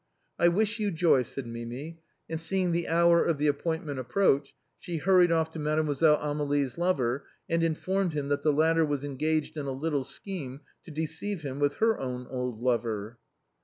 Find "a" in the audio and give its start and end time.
9.67-9.71